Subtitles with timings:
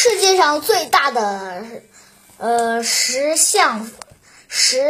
[0.00, 1.64] 世界上最大的
[2.36, 3.90] 呃石像
[4.46, 4.80] 石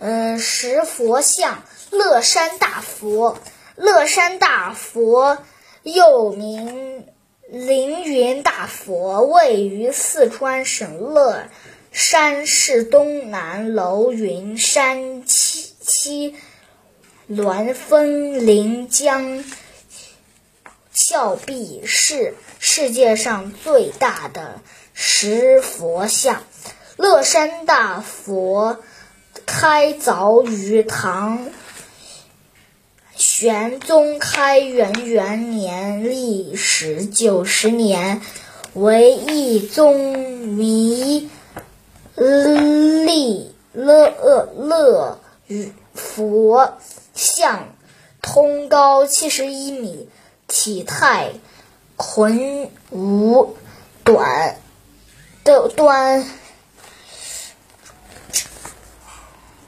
[0.00, 3.38] 呃石佛像乐山大佛，
[3.76, 5.38] 乐山大佛
[5.84, 7.06] 又名
[7.48, 11.44] 凌云大佛，位于四川省乐
[11.92, 16.34] 山市东南楼云山七七
[17.28, 19.44] 峦峰临江
[21.06, 24.62] 峭壁，是世界上最大的
[24.94, 26.42] 石佛像。
[26.96, 28.78] 乐山大佛
[29.44, 31.50] 开凿于唐
[33.14, 38.22] 玄宗开元元年，历时九十年，
[38.72, 41.28] 为一宗弥
[42.14, 44.08] 利乐
[44.56, 45.18] 乐
[45.92, 46.78] 佛
[47.12, 47.68] 像，
[48.22, 50.08] 通高七十一米，
[50.46, 51.32] 体态
[51.96, 53.56] 魁梧
[54.04, 54.58] 短
[55.44, 56.26] 的端。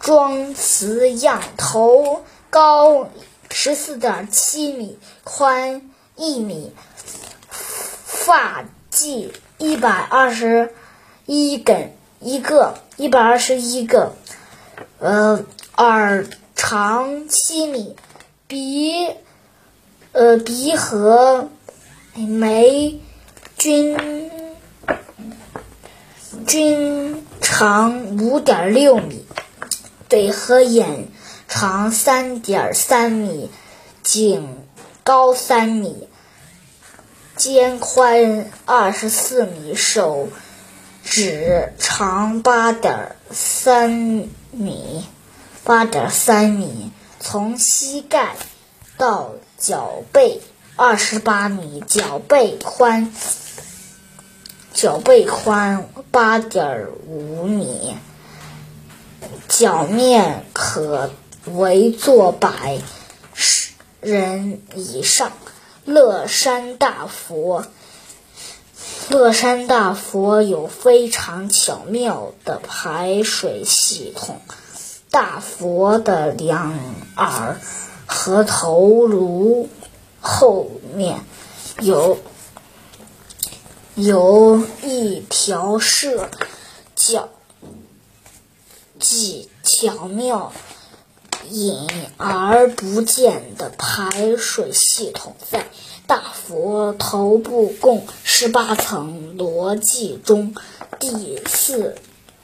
[0.00, 3.08] 庄瓷样，头高
[3.50, 6.74] 十四点七米，宽一米，
[7.48, 10.74] 发髻一百二十
[11.24, 14.14] 一根一个，一百二十一个，
[14.98, 15.42] 呃，
[15.78, 17.96] 耳长七米，
[18.46, 19.16] 鼻
[20.14, 21.50] 呃鼻和
[22.14, 23.00] 眉
[23.58, 24.30] 均
[26.46, 29.26] 均长五点六米。
[30.08, 31.08] 嘴和眼
[31.48, 33.50] 长三点三米，
[34.04, 34.64] 颈
[35.02, 36.08] 高三米，
[37.34, 40.28] 肩宽二十四米，手
[41.02, 45.04] 指长八点三米，
[45.64, 48.36] 八点三米，从膝盖
[48.96, 49.32] 到
[49.64, 50.42] 脚背
[50.76, 53.14] 二十八米，脚背宽，
[54.74, 57.96] 脚背宽八点五米。
[59.48, 61.10] 脚面可
[61.46, 62.78] 围坐百
[64.02, 65.32] 人以上。
[65.86, 67.66] 乐山大佛，
[69.08, 74.42] 乐山大佛有非常巧妙的排水系统。
[75.10, 76.74] 大佛的两
[77.16, 77.60] 耳
[78.06, 79.68] 和头颅
[80.20, 81.20] 后面
[81.80, 82.18] 有
[83.94, 86.28] 有一条射
[86.94, 87.28] 角。
[89.00, 90.52] 既巧妙、
[91.50, 95.66] 隐而不见的排水系统，在
[96.06, 100.54] 大佛头部共十八层逻辑中，
[100.98, 101.96] 第四、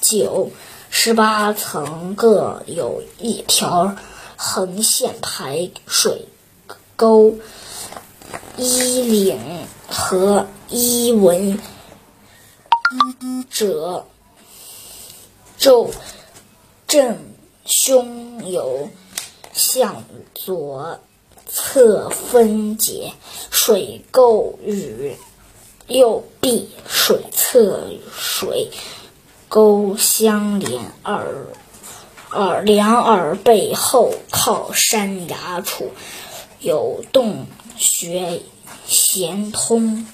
[0.00, 0.50] 九、
[0.88, 3.96] 十八层各有一条
[4.36, 6.26] 横线排水
[6.94, 7.34] 沟，
[8.56, 11.58] 衣领和衣纹
[13.50, 14.06] 褶
[15.58, 15.90] 皱。
[16.86, 17.18] 正
[17.64, 18.88] 胸有
[19.52, 20.04] 向
[20.34, 21.00] 左
[21.48, 23.12] 侧分解，
[23.50, 25.16] 水沟与
[25.88, 28.70] 右臂水侧水
[29.48, 31.48] 沟相连，耳
[32.36, 35.90] 耳两耳背后靠山崖处
[36.60, 38.40] 有洞穴，
[38.86, 40.06] 衔通。